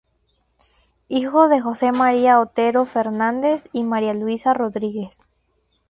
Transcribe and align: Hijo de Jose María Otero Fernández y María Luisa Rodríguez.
Hijo 1.09 1.47
de 1.47 1.61
Jose 1.61 1.91
María 1.91 2.39
Otero 2.39 2.87
Fernández 2.87 3.69
y 3.71 3.83
María 3.83 4.15
Luisa 4.15 4.51
Rodríguez. 4.55 5.25